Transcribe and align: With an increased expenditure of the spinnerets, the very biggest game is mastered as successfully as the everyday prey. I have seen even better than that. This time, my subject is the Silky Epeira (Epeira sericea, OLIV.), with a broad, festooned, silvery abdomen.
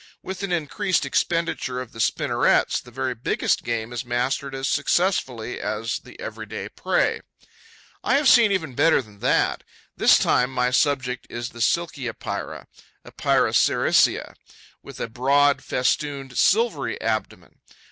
With 0.23 0.41
an 0.41 0.51
increased 0.51 1.05
expenditure 1.05 1.79
of 1.79 1.91
the 1.91 1.99
spinnerets, 1.99 2.79
the 2.81 2.89
very 2.89 3.13
biggest 3.13 3.63
game 3.63 3.93
is 3.93 4.03
mastered 4.03 4.55
as 4.55 4.67
successfully 4.67 5.59
as 5.61 5.99
the 5.99 6.19
everyday 6.19 6.69
prey. 6.69 7.21
I 8.03 8.15
have 8.15 8.27
seen 8.27 8.51
even 8.51 8.73
better 8.73 9.03
than 9.03 9.19
that. 9.19 9.63
This 9.95 10.17
time, 10.17 10.49
my 10.49 10.71
subject 10.71 11.27
is 11.29 11.49
the 11.49 11.61
Silky 11.61 12.07
Epeira 12.07 12.65
(Epeira 13.05 13.51
sericea, 13.53 14.29
OLIV.), 14.29 14.35
with 14.81 14.99
a 14.99 15.07
broad, 15.07 15.63
festooned, 15.63 16.35
silvery 16.35 16.99
abdomen. 16.99 17.59